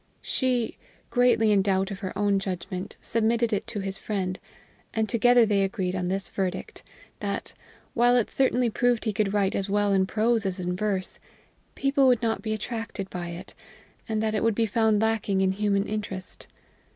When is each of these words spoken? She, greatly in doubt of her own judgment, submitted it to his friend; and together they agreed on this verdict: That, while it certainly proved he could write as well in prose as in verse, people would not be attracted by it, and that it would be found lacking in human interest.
She, 0.23 0.79
greatly 1.11 1.51
in 1.51 1.61
doubt 1.61 1.91
of 1.91 1.99
her 1.99 2.11
own 2.17 2.39
judgment, 2.39 2.97
submitted 3.01 3.53
it 3.53 3.67
to 3.67 3.81
his 3.81 3.99
friend; 3.99 4.39
and 4.95 5.07
together 5.07 5.45
they 5.45 5.61
agreed 5.63 5.95
on 5.95 6.07
this 6.07 6.31
verdict: 6.31 6.81
That, 7.19 7.53
while 7.93 8.15
it 8.15 8.31
certainly 8.31 8.71
proved 8.71 9.05
he 9.05 9.13
could 9.13 9.31
write 9.31 9.53
as 9.53 9.69
well 9.69 9.93
in 9.93 10.07
prose 10.07 10.43
as 10.43 10.59
in 10.59 10.75
verse, 10.75 11.19
people 11.75 12.07
would 12.07 12.23
not 12.23 12.41
be 12.41 12.51
attracted 12.53 13.11
by 13.11 13.27
it, 13.27 13.53
and 14.09 14.23
that 14.23 14.33
it 14.33 14.41
would 14.43 14.55
be 14.55 14.65
found 14.65 14.99
lacking 14.99 15.41
in 15.41 15.51
human 15.51 15.85
interest. 15.87 16.47